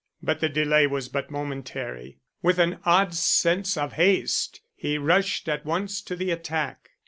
But 0.23 0.39
the 0.39 0.49
delay 0.49 0.87
was 0.87 1.09
but 1.09 1.29
momentary. 1.29 2.17
With 2.41 2.57
an 2.57 2.79
odd 2.85 3.13
sense 3.13 3.77
of 3.77 3.93
haste 3.93 4.61
he 4.73 4.97
rushed 4.97 5.47
at 5.47 5.63
once 5.63 6.01
to 6.01 6.15
the 6.15 6.31
attack. 6.31 6.89